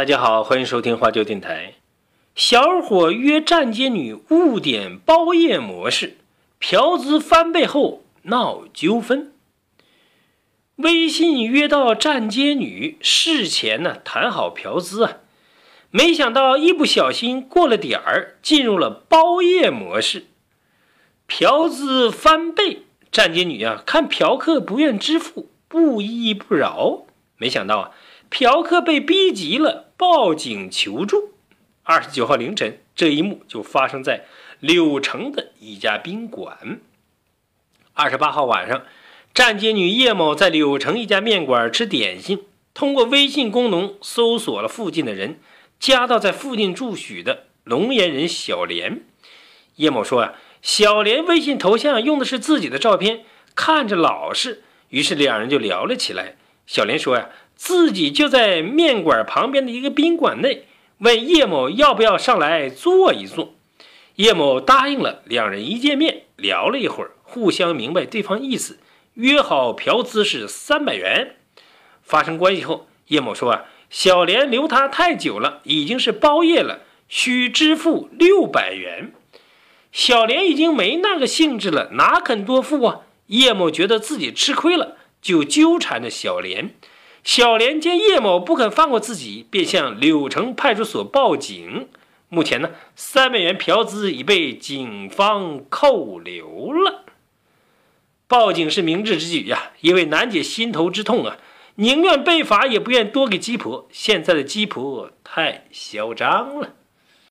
[0.00, 1.74] 大家好，欢迎收听花椒电台。
[2.34, 6.16] 小伙约站街女误点包夜模式，
[6.58, 9.34] 嫖资翻倍后闹纠纷。
[10.76, 15.18] 微信约到站街女，事前呢谈好嫖资啊，
[15.90, 20.24] 没想到一不小心过了点儿，进入了包夜模式，
[21.26, 22.84] 嫖资翻倍。
[23.12, 27.02] 站街女啊，看嫖客不愿支付，不依不饶，
[27.36, 27.90] 没想到啊。
[28.30, 31.34] 嫖客被逼急了，报警求助。
[31.82, 34.24] 二十九号凌晨，这一幕就发生在
[34.60, 36.80] 柳城的一家宾馆。
[37.92, 38.82] 二十八号晚上，
[39.34, 45.40] 站街女叶某在柳城一家面馆吃点心，通过微信功能搜索了附近的人，
[45.80, 49.02] 加到在附近住许的龙岩人小莲。
[49.76, 53.24] 叶某说：“啊，小莲微信头像用的是自己的照片，
[53.56, 56.36] 看着老实。”于是两人就聊了起来。
[56.70, 60.64] 小莲说：“呀。”自己就在面馆旁边的一个宾馆内，
[60.98, 63.52] 问叶某要不要上来坐一坐。
[64.14, 65.20] 叶某答应了。
[65.26, 68.78] 两人一见面，聊了一会儿，互相明白对方意思，
[69.12, 71.36] 约好嫖资是三百元。
[72.02, 79.12] 发生关系后，叶某说：“啊，小莲留他太久了，已经是包夜了，需支付六百元。”
[79.92, 83.00] 小莲已经没那个兴致了，哪肯多付啊？
[83.26, 86.74] 叶某觉得自己吃亏了，就纠缠着小莲。
[87.22, 91.88] 小莲见叶某不肯放过自己，便向柳城派出所报警。
[92.28, 97.04] 目前呢，三百元嫖资已被警方扣留了。
[98.26, 101.36] 报警是明智之举呀，因为难解心头之痛啊，
[101.74, 103.88] 宁愿被罚也不愿多给鸡婆。
[103.90, 106.74] 现在的鸡婆太嚣张了。